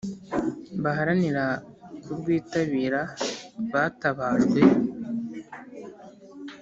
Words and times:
Baharanira 0.83 1.45
kurwitabira 2.03 3.01
batabajwe 3.71 4.61